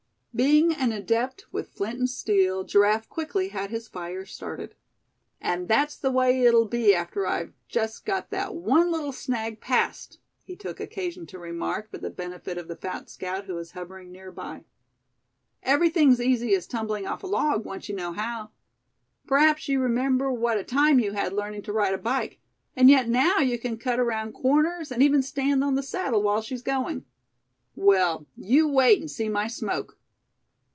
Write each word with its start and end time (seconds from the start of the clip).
Being 0.33 0.73
an 0.73 0.93
adept 0.93 1.43
with 1.51 1.69
the 1.71 1.75
flint 1.75 1.99
and 1.99 2.09
steel, 2.09 2.63
Giraffe 2.63 3.09
quickly 3.09 3.49
had 3.49 3.69
his 3.69 3.89
fire 3.89 4.23
started. 4.25 4.75
"And 5.41 5.67
that's 5.67 5.97
the 5.97 6.09
way 6.09 6.43
it'll 6.43 6.69
be 6.69 6.95
after 6.95 7.27
I've 7.27 7.51
just 7.67 8.05
got 8.05 8.29
that 8.29 8.55
one 8.55 8.91
little 8.93 9.11
snag 9.11 9.59
passed," 9.59 10.19
he 10.45 10.55
took 10.55 10.79
occasion 10.79 11.25
to 11.27 11.37
remark, 11.37 11.91
for 11.91 11.97
the 11.97 12.09
benefit 12.09 12.57
of 12.57 12.69
the 12.69 12.77
fat 12.77 13.09
scout, 13.09 13.43
who 13.43 13.55
was 13.55 13.71
hovering 13.71 14.09
near 14.09 14.31
by. 14.31 14.63
"Everything's 15.63 16.21
easy 16.21 16.55
as 16.55 16.65
tumbling 16.65 17.05
off 17.05 17.23
a 17.23 17.27
log, 17.27 17.65
once 17.65 17.89
you 17.89 17.95
know 17.97 18.13
how. 18.13 18.51
P'raps 19.27 19.67
you 19.67 19.81
remember 19.81 20.31
what 20.31 20.57
a 20.57 20.63
time 20.63 20.97
you 21.01 21.11
had 21.11 21.33
learnin' 21.33 21.61
to 21.63 21.73
ride 21.73 21.93
a 21.93 21.97
bike; 21.97 22.39
and 22.73 22.89
yet 22.89 23.09
now 23.09 23.39
you 23.39 23.59
can 23.59 23.77
cut 23.77 23.99
around 23.99 24.31
corners, 24.31 24.93
and 24.93 25.03
even 25.03 25.21
stand 25.21 25.61
on 25.61 25.75
the 25.75 25.83
saddle 25.83 26.23
while 26.23 26.41
she's 26.41 26.61
going. 26.63 27.03
Well, 27.75 28.25
you 28.37 28.69
wait 28.69 29.01
and 29.01 29.11
see 29.11 29.27
my 29.27 29.47
smoke." 29.49 29.97